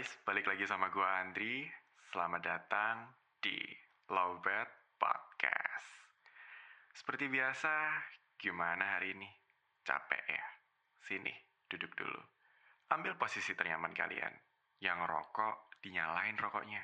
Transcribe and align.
guys, 0.00 0.16
balik 0.24 0.48
lagi 0.48 0.64
sama 0.64 0.88
gue 0.88 1.04
Andri. 1.04 1.68
Selamat 2.08 2.40
datang 2.40 3.04
di 3.36 3.60
Lowbat 4.08 4.96
Podcast. 4.96 6.16
Seperti 6.88 7.28
biasa, 7.28 8.00
gimana 8.40 8.96
hari 8.96 9.12
ini? 9.12 9.28
Capek 9.84 10.24
ya? 10.24 10.46
Sini, 11.04 11.28
duduk 11.68 11.92
dulu. 12.00 12.16
Ambil 12.96 13.12
posisi 13.20 13.52
ternyaman 13.52 13.92
kalian. 13.92 14.32
Yang 14.80 15.04
rokok, 15.04 15.76
dinyalain 15.84 16.40
rokoknya. 16.40 16.80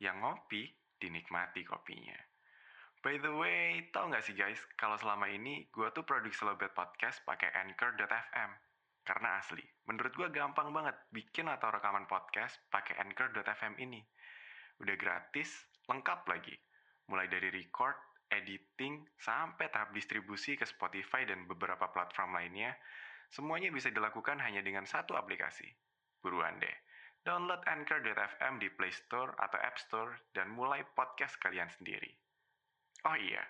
Yang 0.00 0.16
ngopi, 0.16 0.72
dinikmati 0.96 1.60
kopinya. 1.60 2.16
By 3.04 3.20
the 3.20 3.36
way, 3.36 3.84
tau 3.92 4.08
gak 4.08 4.24
sih 4.24 4.32
guys, 4.32 4.64
kalau 4.80 4.96
selama 4.96 5.28
ini 5.28 5.68
gue 5.68 5.92
tuh 5.92 6.08
produksi 6.08 6.40
Lowbat 6.48 6.72
Podcast 6.72 7.20
pakai 7.28 7.52
Anchor.fm. 7.52 8.50
Karena 9.06 9.38
asli, 9.38 9.62
menurut 9.86 10.10
gue 10.18 10.28
gampang 10.34 10.74
banget 10.74 10.98
bikin 11.14 11.46
atau 11.46 11.70
rekaman 11.70 12.10
podcast 12.10 12.58
pakai 12.66 12.98
Anchor.fm 12.98 13.78
ini. 13.78 14.02
Udah 14.82 14.98
gratis, 14.98 15.46
lengkap 15.86 16.26
lagi. 16.26 16.58
Mulai 17.06 17.30
dari 17.30 17.54
record, 17.54 17.94
editing, 18.34 19.06
sampai 19.14 19.70
tahap 19.70 19.94
distribusi 19.94 20.58
ke 20.58 20.66
Spotify 20.66 21.22
dan 21.22 21.46
beberapa 21.46 21.86
platform 21.94 22.34
lainnya, 22.34 22.74
semuanya 23.30 23.70
bisa 23.70 23.94
dilakukan 23.94 24.42
hanya 24.42 24.58
dengan 24.58 24.82
satu 24.82 25.14
aplikasi. 25.14 25.70
Buruan 26.18 26.58
deh, 26.58 26.76
download 27.22 27.62
Anchor.fm 27.62 28.58
di 28.58 28.74
Play 28.74 28.90
Store 28.90 29.30
atau 29.38 29.58
App 29.62 29.78
Store 29.78 30.18
dan 30.34 30.50
mulai 30.50 30.82
podcast 30.98 31.38
kalian 31.38 31.70
sendiri. 31.70 32.10
Oh 33.06 33.14
iya, 33.14 33.46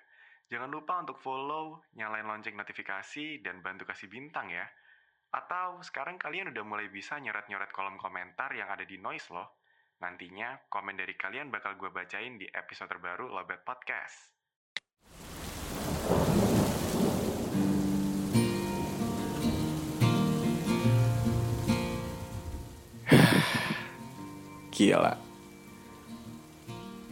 jangan 0.52 0.68
lupa 0.68 1.00
untuk 1.00 1.16
follow, 1.24 1.80
nyalain 1.96 2.28
lonceng 2.28 2.60
notifikasi, 2.60 3.40
dan 3.40 3.64
bantu 3.64 3.88
kasih 3.88 4.12
bintang 4.12 4.52
ya. 4.52 4.68
Atau 5.36 5.84
sekarang 5.84 6.16
kalian 6.16 6.48
udah 6.48 6.64
mulai 6.64 6.88
bisa 6.88 7.20
nyoret-nyoret 7.20 7.68
kolom 7.68 8.00
komentar 8.00 8.48
yang 8.56 8.72
ada 8.72 8.88
di 8.88 8.96
noise 8.96 9.28
loh. 9.28 9.60
Nantinya 10.00 10.56
komen 10.64 10.96
dari 10.96 11.12
kalian 11.12 11.52
bakal 11.52 11.76
gue 11.76 11.92
bacain 11.92 12.40
di 12.40 12.48
episode 12.48 12.88
terbaru 12.88 13.28
Lobet 13.28 13.60
Podcast. 13.60 14.32
Gila. 24.72 25.20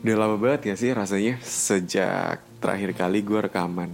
Udah 0.00 0.17
lama 0.17 0.41
banget 0.41 0.72
ya 0.72 0.80
sih 0.80 0.97
rasanya 0.97 1.45
sejak 1.45 2.41
terakhir 2.56 2.97
kali 2.97 3.20
gue 3.20 3.52
rekaman. 3.52 3.92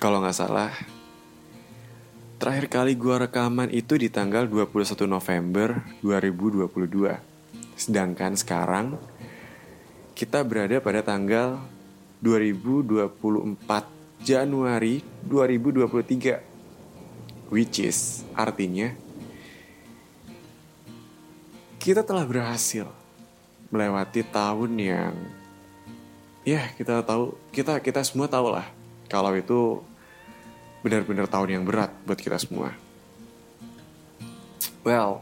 Kalau 0.00 0.24
nggak 0.24 0.36
salah, 0.36 0.72
Terakhir 2.38 2.70
kali 2.70 2.94
gua 2.94 3.26
rekaman 3.26 3.66
itu 3.74 3.98
di 3.98 4.06
tanggal 4.06 4.46
21 4.46 5.10
November 5.10 5.82
2022. 6.06 7.18
Sedangkan 7.74 8.38
sekarang 8.38 8.94
kita 10.14 10.46
berada 10.46 10.78
pada 10.78 11.02
tanggal 11.02 11.58
2024 12.22 14.22
Januari 14.22 15.02
2023. 15.26 17.50
Which 17.50 17.82
is 17.82 18.22
artinya 18.38 18.94
kita 21.82 22.06
telah 22.06 22.22
berhasil 22.22 22.86
melewati 23.74 24.22
tahun 24.22 24.78
yang 24.78 25.14
ya 26.46 26.70
kita 26.78 27.02
tahu 27.02 27.34
kita 27.50 27.82
kita 27.82 28.06
semua 28.06 28.30
tahu 28.30 28.54
lah 28.54 28.70
kalau 29.10 29.34
itu 29.34 29.82
benar-benar 30.82 31.26
tahun 31.26 31.58
yang 31.60 31.64
berat 31.66 31.90
buat 32.06 32.18
kita 32.18 32.38
semua. 32.38 32.74
Well, 34.86 35.20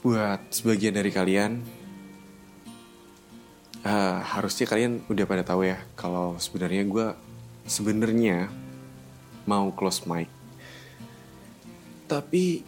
buat 0.00 0.40
sebagian 0.50 0.96
dari 0.96 1.12
kalian, 1.12 1.60
uh, 3.84 4.18
harusnya 4.24 4.66
kalian 4.68 5.04
udah 5.06 5.24
pada 5.28 5.44
tahu 5.44 5.68
ya 5.68 5.78
kalau 5.94 6.40
sebenarnya 6.40 6.82
gue 6.88 7.06
sebenarnya 7.68 8.48
mau 9.44 9.68
close 9.72 10.04
mic. 10.08 10.28
Tapi 12.08 12.64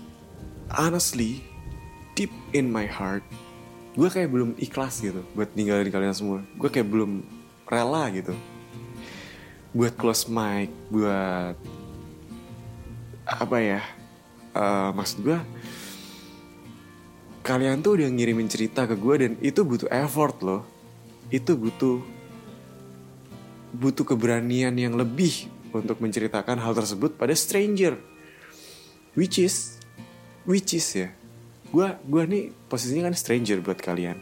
honestly, 0.73 1.45
deep 2.17 2.33
in 2.53 2.69
my 2.69 2.89
heart, 2.89 3.25
gue 3.97 4.09
kayak 4.09 4.33
belum 4.33 4.57
ikhlas 4.61 5.01
gitu 5.05 5.25
buat 5.33 5.53
ninggalin 5.57 5.93
kalian 5.93 6.17
semua. 6.17 6.41
Gue 6.57 6.69
kayak 6.69 6.89
belum 6.89 7.25
rela 7.69 8.09
gitu 8.13 8.37
buat 9.77 9.93
close 10.01 10.25
mic 10.33 10.73
buat 10.89 11.53
apa 13.29 13.57
ya? 13.61 13.85
Uh, 14.57 14.89
maksud 14.97 15.21
gue 15.21 15.37
kalian 17.45 17.85
tuh 17.85 18.01
udah 18.01 18.09
ngirimin 18.09 18.49
cerita 18.49 18.89
ke 18.89 18.97
gue 18.97 19.15
dan 19.21 19.33
itu 19.45 19.61
butuh 19.69 19.93
effort 19.93 20.41
loh. 20.41 20.65
Itu 21.29 21.61
butuh 21.61 22.01
butuh 23.77 24.09
keberanian 24.09 24.73
yang 24.81 24.97
lebih 24.97 25.53
untuk 25.77 26.01
menceritakan 26.01 26.57
hal 26.57 26.73
tersebut 26.73 27.21
pada 27.21 27.37
stranger. 27.37 28.01
Which 29.13 29.37
is 29.37 29.77
which 30.49 30.73
is 30.73 30.89
ya 30.97 31.13
gue 31.69 31.89
gue 32.09 32.23
nih 32.25 32.45
posisinya 32.73 33.13
kan 33.13 33.15
stranger 33.19 33.61
buat 33.61 33.77
kalian. 33.77 34.17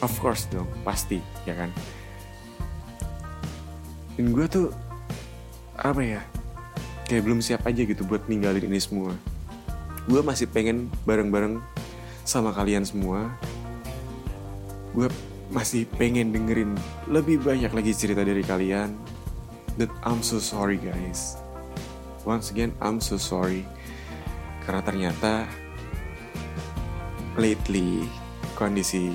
Of 0.00 0.16
course 0.24 0.48
dong 0.48 0.70
pasti 0.80 1.20
ya 1.44 1.52
kan 1.52 1.68
dan 4.18 4.34
gue 4.34 4.46
tuh 4.50 4.66
apa 5.78 6.02
ya 6.02 6.20
kayak 7.06 7.22
belum 7.22 7.38
siap 7.38 7.62
aja 7.70 7.86
gitu 7.86 8.02
buat 8.02 8.26
ninggalin 8.26 8.66
ini 8.66 8.82
semua. 8.82 9.14
Gue 10.10 10.20
masih 10.26 10.50
pengen 10.50 10.90
bareng-bareng 11.06 11.62
sama 12.26 12.50
kalian 12.50 12.82
semua. 12.82 13.30
Gue 14.90 15.06
masih 15.54 15.86
pengen 15.96 16.34
dengerin 16.34 16.74
lebih 17.06 17.40
banyak 17.40 17.70
lagi 17.70 17.94
cerita 17.94 18.26
dari 18.26 18.42
kalian. 18.42 18.92
That 19.78 19.94
I'm 20.02 20.26
so 20.26 20.42
sorry 20.42 20.82
guys. 20.82 21.38
Once 22.26 22.50
again 22.50 22.74
I'm 22.82 22.98
so 22.98 23.16
sorry. 23.16 23.62
Karena 24.66 24.82
ternyata 24.82 25.46
lately 27.38 28.04
kondisi 28.58 29.14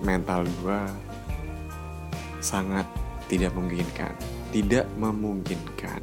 mental 0.00 0.46
gue 0.62 0.80
sangat 2.38 2.86
tidak 3.34 3.50
memungkinkan. 3.58 4.14
Tidak 4.54 4.86
memungkinkan. 4.94 6.00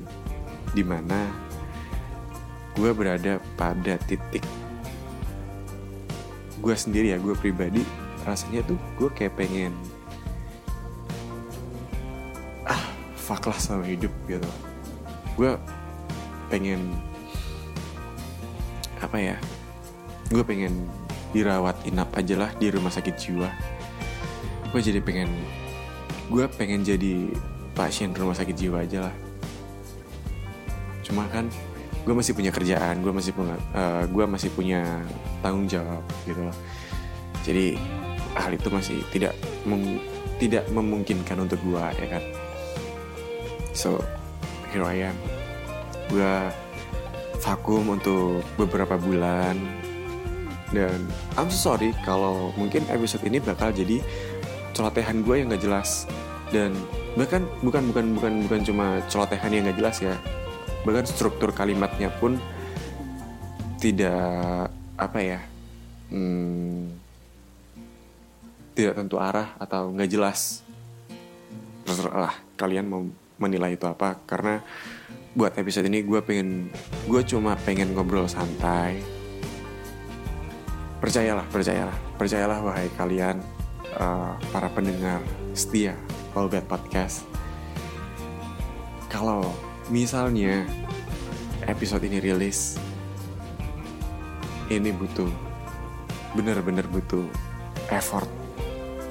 Di 0.76 0.84
mana 0.84 1.32
gue 2.76 2.92
berada 2.92 3.40
pada 3.56 3.96
titik. 4.04 4.44
Gue 6.60 6.76
sendiri 6.76 7.16
ya 7.16 7.18
gue 7.18 7.32
pribadi 7.40 7.88
rasanya 8.28 8.62
tuh 8.68 8.78
gue 9.00 9.10
kayak 9.16 9.34
pengen 9.34 9.74
ah 12.70 12.84
fuck 13.16 13.48
lah 13.48 13.56
sama 13.56 13.88
hidup 13.88 14.12
gitu. 14.28 14.52
Gue 15.40 15.56
pengen 16.52 16.92
apa 19.00 19.18
ya 19.18 19.36
gue 20.28 20.44
pengen 20.44 20.86
dirawat 21.32 21.80
inap 21.88 22.12
aja 22.14 22.36
lah 22.36 22.52
di 22.60 22.68
rumah 22.68 22.92
sakit 22.92 23.16
jiwa. 23.16 23.48
Gue 24.76 24.84
jadi 24.84 25.00
pengen 25.00 25.61
gue 26.32 26.48
pengen 26.56 26.80
jadi 26.88 27.28
pasien 27.76 28.16
rumah 28.16 28.32
sakit 28.32 28.56
jiwa 28.56 28.88
aja 28.88 29.12
lah. 29.12 29.16
Cuma 31.04 31.28
kan 31.28 31.52
gue 32.02 32.16
masih 32.16 32.34
punya 32.34 32.50
kerjaan 32.50 33.04
gue 33.04 33.14
masih 33.14 33.30
punya 33.36 33.54
uh, 33.78 34.04
gue 34.10 34.26
masih 34.26 34.50
punya 34.56 34.82
tanggung 35.44 35.68
jawab 35.68 36.02
gitu 36.24 36.40
loh. 36.40 36.56
Jadi 37.44 37.76
hal 38.32 38.56
itu 38.56 38.68
masih 38.72 39.04
tidak 39.12 39.36
mem 39.68 40.00
tidak 40.40 40.64
memungkinkan 40.72 41.36
untuk 41.36 41.60
gue 41.68 41.84
ya 42.00 42.08
kan? 42.08 42.24
So 43.76 44.00
here 44.72 44.88
I 44.88 45.12
am. 45.12 45.18
Gue 46.08 46.32
vakum 47.44 47.92
untuk 47.92 48.40
beberapa 48.56 48.96
bulan. 48.96 49.60
Dan 50.72 51.12
I'm 51.36 51.52
so 51.52 51.76
sorry 51.76 51.92
kalau 52.08 52.56
mungkin 52.56 52.88
episode 52.88 53.28
ini 53.28 53.44
bakal 53.44 53.76
jadi 53.76 54.00
celotehan 54.72 55.20
gue 55.28 55.36
yang 55.36 55.52
gak 55.52 55.68
jelas 55.68 56.08
dan 56.52 56.76
bahkan 57.16 57.48
bukan 57.64 57.90
bukan 57.90 58.06
bukan 58.20 58.34
bukan 58.46 58.62
cuma 58.68 59.00
celotehan 59.08 59.52
yang 59.52 59.64
gak 59.72 59.80
jelas 59.80 59.98
ya. 60.04 60.16
Bahkan 60.84 61.06
struktur 61.08 61.56
kalimatnya 61.56 62.12
pun 62.12 62.38
tidak 63.82 64.70
apa 65.00 65.18
ya 65.18 65.40
hmm, 66.14 66.94
tidak 68.78 68.94
tentu 69.00 69.18
arah 69.18 69.56
atau 69.58 69.90
nggak 69.96 70.12
jelas. 70.12 70.62
Terserah 71.88 72.36
kalian 72.60 72.86
mau 72.86 73.02
menilai 73.42 73.74
itu 73.74 73.88
apa. 73.88 74.20
Karena 74.28 74.62
buat 75.32 75.56
episode 75.56 75.88
ini 75.88 76.04
gue 76.04 76.20
pengen 76.22 76.70
gue 77.08 77.22
cuma 77.26 77.56
pengen 77.64 77.96
ngobrol 77.96 78.28
santai. 78.28 79.02
Percayalah 81.02 81.48
percayalah. 81.50 81.98
Percayalah 82.20 82.60
wahai 82.62 82.88
kalian 82.94 83.42
uh, 83.98 84.38
para 84.54 84.70
pendengar 84.70 85.24
setia 85.58 85.98
Bad 86.32 86.66
Podcast. 86.72 87.28
Kalau 89.12 89.44
misalnya 89.92 90.64
episode 91.68 92.08
ini 92.08 92.24
rilis, 92.24 92.80
ini 94.72 94.96
butuh 94.96 95.28
bener-bener 96.32 96.88
butuh 96.88 97.28
effort 97.92 98.32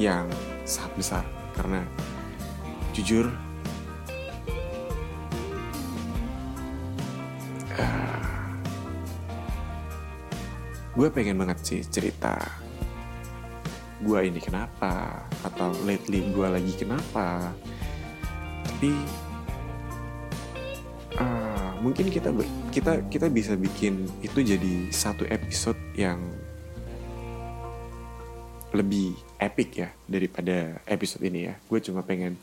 yang 0.00 0.24
sangat 0.64 0.92
besar 0.96 1.24
karena 1.52 1.84
jujur 2.96 3.28
uh, 7.76 8.48
gue 10.96 11.08
pengen 11.12 11.36
banget 11.36 11.58
sih 11.60 11.80
cerita 11.84 12.40
gue 14.00 14.20
ini 14.24 14.40
kenapa 14.40 15.24
atau 15.44 15.72
lately 15.84 16.24
gue 16.32 16.48
lagi 16.48 16.72
kenapa 16.76 17.52
tapi 18.64 18.96
uh, 21.20 21.70
mungkin 21.84 22.08
kita 22.08 22.32
ber, 22.32 22.48
kita 22.72 23.04
kita 23.12 23.28
bisa 23.28 23.52
bikin 23.56 24.08
itu 24.24 24.40
jadi 24.40 24.88
satu 24.88 25.28
episode 25.28 25.76
yang 25.96 26.20
lebih 28.70 29.18
epic 29.42 29.82
ya 29.82 29.88
daripada 30.06 30.78
episode 30.86 31.26
ini 31.26 31.50
ya. 31.50 31.54
Gue 31.66 31.82
cuma 31.82 32.06
pengen 32.06 32.38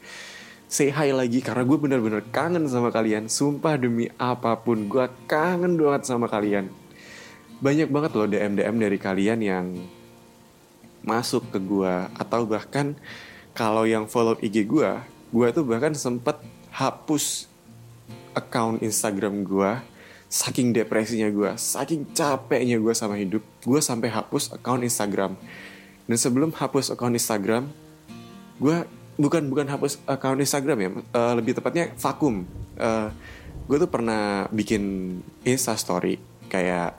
say 0.67 0.91
hi 0.91 1.15
lagi 1.15 1.39
karena 1.39 1.63
gue 1.63 1.77
bener-bener 1.79 2.21
kangen 2.29 2.67
sama 2.67 2.91
kalian. 2.91 3.31
Sumpah 3.31 3.79
demi 3.79 4.11
apa 4.19 4.59
pun 4.59 4.91
gue 4.91 5.05
kangen 5.29 5.79
banget 5.79 6.03
sama 6.03 6.27
kalian. 6.27 6.67
Banyak 7.57 7.89
banget 7.89 8.11
loh 8.13 8.27
DM-DM 8.29 8.75
dari 8.77 8.97
kalian 8.99 9.39
yang 9.41 9.65
masuk 11.07 11.47
ke 11.55 11.59
gue 11.63 11.95
atau 12.19 12.43
bahkan 12.43 12.93
kalau 13.55 13.87
yang 13.87 14.05
follow 14.05 14.35
IG 14.43 14.67
gue, 14.67 14.91
gue 15.31 15.47
tuh 15.55 15.63
bahkan 15.63 15.95
sempet 15.95 16.37
hapus 16.75 17.47
account 18.35 18.83
Instagram 18.83 19.47
gue 19.47 19.71
saking 20.27 20.75
depresinya 20.75 21.31
gue, 21.31 21.55
saking 21.55 22.11
capeknya 22.11 22.75
gue 22.77 22.91
sama 22.91 23.15
hidup, 23.15 23.39
gue 23.63 23.79
sampai 23.79 24.11
hapus 24.11 24.51
account 24.51 24.83
Instagram 24.83 25.39
dan 26.07 26.15
sebelum 26.15 26.55
hapus 26.55 26.95
akun 26.95 27.15
Instagram, 27.15 27.67
gue 28.63 28.87
bukan 29.19 29.43
bukan 29.51 29.67
hapus 29.67 29.99
akun 30.07 30.39
Instagram 30.39 30.77
ya, 30.79 30.89
uh, 31.11 31.33
lebih 31.35 31.59
tepatnya 31.59 31.91
vakum. 31.99 32.47
Uh, 32.79 33.11
gue 33.67 33.75
tuh 33.75 33.91
pernah 33.91 34.47
bikin 34.47 35.19
Insta 35.43 35.75
Story 35.75 36.15
kayak 36.47 36.95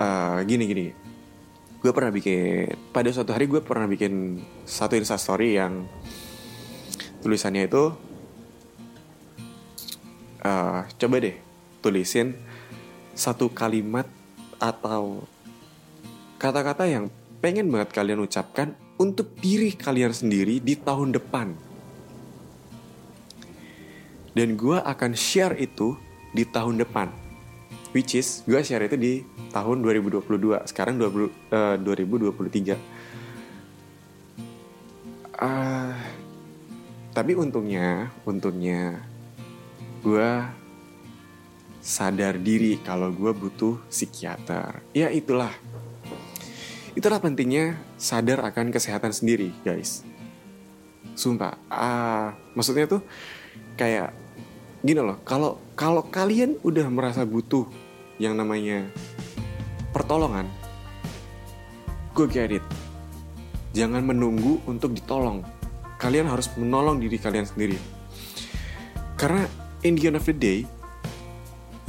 uh, 0.00 0.40
gini 0.48 0.64
gini. 0.64 0.86
Gue 1.86 1.94
pernah 1.94 2.10
bikin 2.10 2.66
pada 2.90 3.14
suatu 3.14 3.30
hari 3.30 3.46
gue 3.46 3.62
pernah 3.62 3.86
bikin 3.86 4.42
satu 4.66 4.98
Insta 4.98 5.14
Story 5.14 5.54
yang 5.54 5.86
tulisannya 7.22 7.70
itu 7.70 7.94
uh, 10.42 10.82
coba 10.82 11.16
deh 11.22 11.38
tulisin 11.78 12.34
satu 13.14 13.54
kalimat 13.54 14.02
atau 14.58 15.30
kata-kata 16.42 16.90
yang 16.90 17.06
pengen 17.38 17.70
banget 17.70 17.94
kalian 17.94 18.26
ucapkan 18.26 18.74
untuk 18.98 19.38
diri 19.38 19.70
kalian 19.70 20.10
sendiri 20.10 20.58
di 20.58 20.74
tahun 20.74 21.14
depan. 21.14 21.54
Dan 24.34 24.58
gue 24.58 24.82
akan 24.82 25.14
share 25.14 25.54
itu 25.54 25.94
di 26.34 26.42
tahun 26.50 26.82
depan. 26.82 27.25
Which 27.94 28.18
is, 28.18 28.42
gue 28.44 28.60
share 28.60 28.86
itu 28.86 28.96
di 28.98 29.12
tahun 29.50 29.82
2022. 29.82 30.64
Sekarang 30.68 30.98
20, 30.98 31.30
uh, 31.52 31.76
2023. 31.80 32.76
Uh, 35.36 35.92
tapi 37.12 37.32
untungnya, 37.36 38.08
untungnya 38.24 39.00
gue 40.00 40.30
sadar 41.80 42.36
diri 42.40 42.80
kalau 42.82 43.12
gue 43.12 43.32
butuh 43.32 43.78
psikiater. 43.88 44.82
Ya 44.92 45.08
itulah 45.12 45.52
Itulah 46.96 47.20
pentingnya 47.20 47.76
sadar 48.00 48.40
akan 48.40 48.72
kesehatan 48.72 49.12
sendiri, 49.12 49.52
guys. 49.60 50.00
Sumpah, 51.12 51.60
ah, 51.68 52.32
maksudnya 52.56 52.88
tuh 52.88 53.04
kayak 53.76 54.16
gini 54.86 55.02
loh. 55.02 55.18
Kalau 55.26 55.58
kalau 55.74 56.06
kalian 56.06 56.54
udah 56.62 56.86
merasa 56.86 57.26
butuh 57.26 57.66
yang 58.22 58.38
namanya 58.38 58.86
pertolongan, 59.90 60.46
gue 62.14 62.26
get 62.30 62.54
it. 62.54 62.64
Jangan 63.74 64.06
menunggu 64.06 64.62
untuk 64.64 64.94
ditolong. 64.94 65.42
Kalian 65.98 66.30
harus 66.30 66.48
menolong 66.54 67.02
diri 67.02 67.18
kalian 67.18 67.44
sendiri. 67.44 67.76
Karena 69.18 69.44
in 69.82 69.98
the 69.98 70.06
end 70.06 70.16
of 70.16 70.24
the 70.24 70.32
day, 70.32 70.64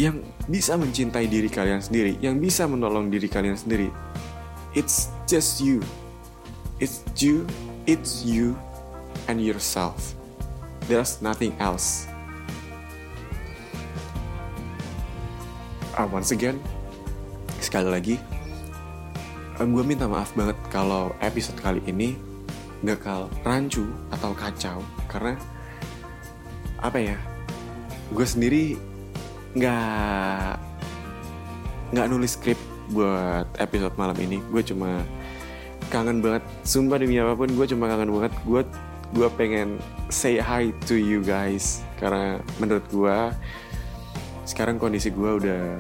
yang 0.01 0.25
bisa 0.49 0.75
mencintai 0.75 1.29
diri 1.29 1.47
kalian 1.47 1.79
sendiri, 1.79 2.17
yang 2.19 2.41
bisa 2.41 2.65
menolong 2.65 3.07
diri 3.13 3.29
kalian 3.29 3.55
sendiri, 3.55 3.94
It's 4.77 5.09
just 5.25 5.57
you. 5.57 5.81
It's 6.77 7.01
you, 7.17 7.47
it's 7.89 8.21
you 8.21 8.53
and 9.25 9.41
yourself. 9.41 10.13
There's 10.85 11.17
nothing 11.17 11.57
else. 11.57 12.05
Uh, 15.97 16.05
once 16.13 16.29
again, 16.29 16.61
sekali 17.57 17.89
lagi, 17.89 18.15
uh, 19.57 19.65
gue 19.65 19.81
minta 19.81 20.05
maaf 20.05 20.29
banget 20.38 20.53
kalau 20.69 21.09
episode 21.25 21.57
kali 21.57 21.81
ini 21.89 22.13
bakal 22.85 23.25
rancu 23.41 23.89
atau 24.13 24.29
kacau 24.38 24.77
karena 25.09 25.33
apa 26.85 27.01
ya? 27.01 27.17
Gue 28.13 28.29
sendiri 28.29 28.77
nggak 29.57 30.61
nggak 31.97 32.07
nulis 32.13 32.38
skrip 32.38 32.61
buat 32.94 33.49
episode 33.57 33.97
malam 33.97 34.21
ini. 34.21 34.38
Gue 34.53 34.61
cuma 34.61 35.01
kangen 35.89 36.21
banget. 36.21 36.45
Sumpah 36.61 37.01
demi 37.01 37.17
apa 37.17 37.33
pun 37.33 37.49
gue 37.49 37.65
cuma 37.73 37.89
kangen 37.89 38.13
banget. 38.13 38.38
Gue 38.45 38.61
gue 39.17 39.29
pengen 39.33 39.81
say 40.13 40.38
hi 40.38 40.69
to 40.85 40.94
you 40.94 41.25
guys 41.25 41.81
karena 41.97 42.38
menurut 42.61 42.85
gue 42.94 43.17
sekarang 44.47 44.79
kondisi 44.79 45.11
gue 45.11 45.44
udah 45.44 45.75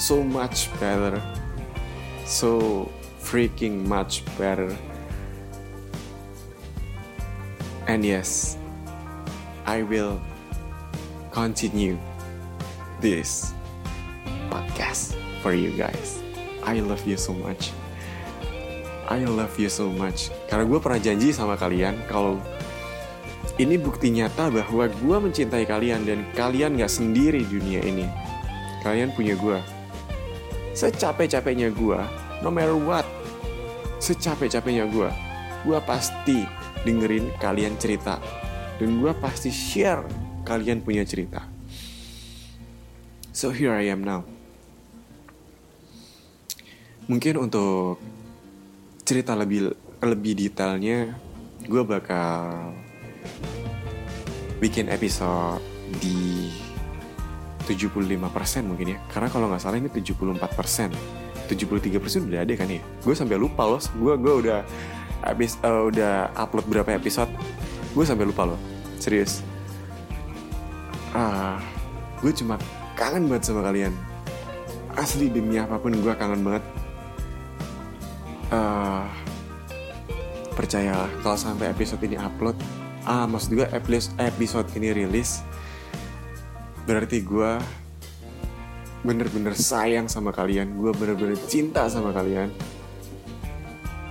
so 0.00 0.24
much 0.24 0.72
better 0.80 1.20
so 2.24 2.88
freaking 3.20 3.84
much 3.84 4.24
better 4.40 4.72
and 7.84 8.00
yes 8.00 8.56
I 9.68 9.84
will 9.84 10.16
continue 11.28 12.00
this 13.04 13.52
podcast 14.48 15.14
for 15.44 15.52
you 15.52 15.76
guys 15.76 16.22
I 16.62 16.78
love 16.78 17.02
you 17.06 17.18
so 17.18 17.34
much. 17.34 17.74
I 19.10 19.26
love 19.26 19.58
you 19.58 19.66
so 19.68 19.90
much. 19.90 20.30
Karena 20.46 20.64
gue 20.64 20.78
pernah 20.78 21.00
janji 21.02 21.34
sama 21.34 21.58
kalian 21.58 21.98
kalau 22.06 22.38
ini 23.62 23.78
bukti 23.78 24.10
nyata 24.10 24.50
bahwa 24.50 24.90
gue 24.90 25.16
mencintai 25.22 25.62
kalian 25.62 26.02
dan 26.02 26.26
kalian 26.34 26.74
gak 26.74 26.90
sendiri 26.90 27.46
di 27.46 27.62
dunia 27.62 27.80
ini. 27.86 28.10
Kalian 28.82 29.14
punya 29.14 29.38
gue. 29.38 29.62
Secapek-capeknya 30.74 31.70
gue, 31.70 32.00
no 32.42 32.50
matter 32.50 32.74
what, 32.74 33.06
secapek-capeknya 34.02 34.90
gue, 34.90 35.06
gue 35.62 35.78
pasti 35.86 36.42
dengerin 36.82 37.30
kalian 37.38 37.78
cerita. 37.78 38.18
Dan 38.82 38.98
gue 38.98 39.14
pasti 39.22 39.54
share 39.54 40.02
kalian 40.42 40.82
punya 40.82 41.06
cerita. 41.06 41.46
So 43.30 43.54
here 43.54 43.78
I 43.78 43.94
am 43.94 44.02
now 44.02 44.26
mungkin 47.10 47.34
untuk 47.50 47.98
cerita 49.02 49.34
lebih 49.34 49.74
lebih 50.02 50.32
detailnya 50.38 51.18
gue 51.66 51.82
bakal 51.82 52.70
bikin 54.62 54.86
episode 54.86 55.58
di 55.98 56.54
75% 57.66 58.22
mungkin 58.62 58.94
ya. 58.94 58.98
Karena 59.10 59.26
kalau 59.26 59.50
nggak 59.50 59.58
salah 59.58 59.82
ini 59.82 59.90
74% 59.90 61.50
73% 61.50 62.30
udah 62.30 62.40
ada 62.46 62.54
kan 62.54 62.70
ya? 62.70 62.78
Gue 63.02 63.18
sampai 63.18 63.34
lupa 63.34 63.66
loh. 63.66 63.82
Gue 63.98 64.14
gue 64.14 64.34
udah 64.46 64.62
habis 65.26 65.58
uh, 65.66 65.90
udah 65.90 66.30
upload 66.38 66.66
berapa 66.70 66.94
episode. 66.94 67.28
Gue 67.90 68.06
sampai 68.06 68.22
lupa 68.22 68.46
loh. 68.46 68.60
Serius. 69.02 69.42
Ah 71.10 71.58
gue 72.22 72.30
cuma 72.30 72.54
kangen 72.94 73.26
banget 73.26 73.50
sama 73.50 73.66
kalian. 73.66 73.90
Asli 74.94 75.26
demi 75.26 75.58
apa 75.58 75.74
pun 75.82 75.90
gue 75.90 76.14
kangen 76.14 76.46
banget. 76.46 76.64
Uh, 78.52 79.08
percayalah 80.54 81.08
kalau 81.24 81.34
sampai 81.40 81.72
episode 81.72 82.04
ini 82.04 82.20
upload 82.20 82.54
ah 83.02 83.26
maksud 83.26 83.58
gue 83.58 83.66
episode 84.18 84.68
ini 84.78 84.94
rilis 84.94 85.42
berarti 86.86 87.22
gue 87.22 87.58
bener-bener 89.02 89.54
sayang 89.58 90.06
sama 90.06 90.30
kalian. 90.30 90.78
Gue 90.78 90.94
bener-bener 90.94 91.34
cinta 91.50 91.90
sama 91.90 92.14
kalian. 92.14 92.54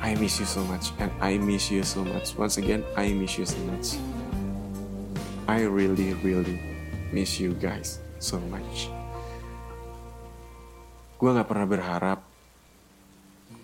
I 0.03 0.17
miss 0.17 0.41
you 0.41 0.49
so 0.49 0.65
much 0.67 0.91
and 0.99 1.13
I 1.23 1.39
miss 1.39 1.71
you 1.71 1.85
so 1.87 2.03
much. 2.03 2.35
Once 2.35 2.59
again 2.59 2.83
I 2.99 3.15
miss 3.15 3.39
you 3.39 3.47
so 3.47 3.59
much. 3.71 3.95
I 5.47 5.63
really 5.63 6.15
really 6.25 6.59
miss 7.15 7.39
you 7.39 7.55
guys 7.55 8.03
so 8.19 8.41
much. 8.51 8.91
Gue 11.21 11.29
gak 11.37 11.47
pernah 11.47 11.69
berharap 11.69 12.19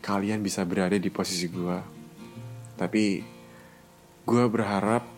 kalian 0.06 0.46
bisa 0.46 0.62
berada 0.64 0.96
di 0.96 1.10
posisi 1.10 1.50
gue. 1.50 1.78
Tapi 2.78 3.26
gue 4.24 4.44
berharap 4.46 5.17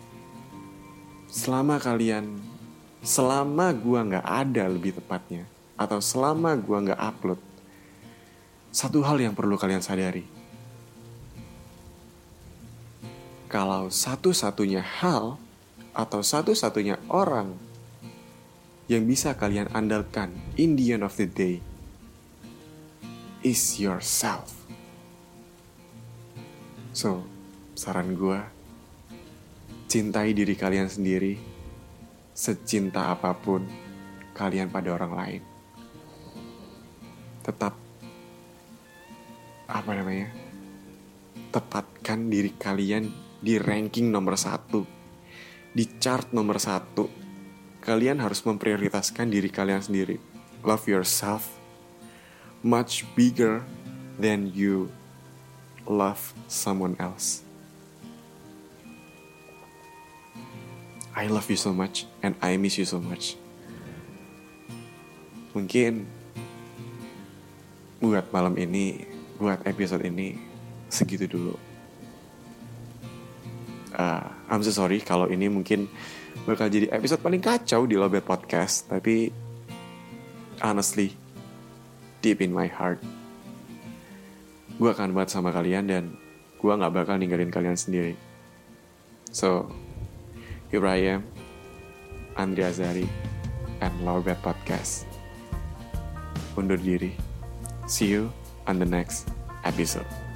selama 1.30 1.78
kalian, 1.78 2.42
selama 3.06 3.70
gue 3.70 4.00
nggak 4.02 4.26
ada 4.26 4.66
lebih 4.66 4.98
tepatnya, 4.98 5.46
atau 5.78 6.02
selama 6.02 6.58
gue 6.58 6.90
nggak 6.90 6.98
upload, 6.98 7.40
satu 8.74 9.06
hal 9.06 9.22
yang 9.22 9.38
perlu 9.38 9.54
kalian 9.54 9.80
sadari. 9.80 10.26
Kalau 13.50 13.90
satu-satunya 13.90 14.82
hal 14.82 15.38
atau 15.90 16.22
satu-satunya 16.22 17.02
orang 17.10 17.54
yang 18.86 19.06
bisa 19.06 19.34
kalian 19.34 19.70
andalkan 19.70 20.34
in 20.58 20.74
the 20.74 20.94
end 20.94 21.06
of 21.06 21.14
the 21.14 21.26
day 21.26 21.62
is 23.42 23.78
yourself. 23.78 24.54
So, 26.90 27.22
saran 27.78 28.18
gue, 28.18 28.38
cintai 29.90 30.30
diri 30.30 30.54
kalian 30.54 30.86
sendiri 30.86 31.34
secinta 32.30 33.10
apa 33.10 33.34
pun 33.34 33.66
kalian 34.30 34.70
pada 34.70 34.94
orang 34.94 35.12
lain. 35.18 35.42
Tetap, 37.42 37.74
apa 39.66 39.90
namanya, 39.90 40.30
tepatkan 41.50 42.30
diri 42.30 42.54
kalian 42.54 43.10
di 43.42 43.58
ranking 43.58 44.14
nomor 44.14 44.38
satu, 44.38 44.86
di 45.74 45.82
chart 45.98 46.30
nomor 46.30 46.62
satu. 46.62 47.10
Kalian 47.82 48.22
harus 48.22 48.46
memprioritaskan 48.46 49.26
diri 49.26 49.50
kalian 49.50 49.82
sendiri. 49.82 50.22
Love 50.62 50.86
yourself 50.86 51.50
much 52.62 53.08
bigger 53.18 53.64
than 54.20 54.52
you 54.54 54.92
love 55.88 56.30
someone 56.46 56.94
else. 57.00 57.49
I 61.20 61.28
love 61.28 61.52
you 61.52 61.60
so 61.60 61.76
much 61.76 62.08
and 62.24 62.32
I 62.40 62.56
miss 62.56 62.80
you 62.80 62.88
so 62.88 62.96
much. 62.96 63.36
Mungkin 65.52 66.08
buat 68.00 68.24
malam 68.32 68.56
ini, 68.56 69.04
buat 69.36 69.60
episode 69.68 70.00
ini 70.08 70.40
segitu 70.88 71.28
dulu. 71.28 71.60
Uh, 73.92 74.32
I'm 74.48 74.64
so 74.64 74.72
sorry 74.72 75.04
kalau 75.04 75.28
ini 75.28 75.52
mungkin 75.52 75.92
bakal 76.48 76.72
jadi 76.72 76.88
episode 76.88 77.20
paling 77.20 77.44
kacau 77.44 77.84
di 77.84 78.00
Lobet 78.00 78.24
Podcast, 78.24 78.88
tapi 78.88 79.28
honestly, 80.64 81.12
deep 82.24 82.40
in 82.40 82.48
my 82.48 82.64
heart, 82.64 82.96
gue 84.80 84.88
akan 84.88 85.12
buat 85.12 85.28
sama 85.28 85.52
kalian 85.52 85.84
dan 85.84 86.16
gue 86.56 86.72
gak 86.72 86.96
bakal 86.96 87.20
ninggalin 87.20 87.52
kalian 87.52 87.76
sendiri. 87.76 88.16
So, 89.28 89.68
here 90.70 91.22
Andri 92.38 92.62
Azari, 92.62 93.08
and 93.82 93.92
Lowbat 94.06 94.38
Podcast. 94.38 95.02
Undur 96.54 96.78
diri. 96.78 97.18
See 97.90 98.06
you 98.06 98.30
on 98.70 98.78
the 98.78 98.86
next 98.86 99.26
episode. 99.66 100.29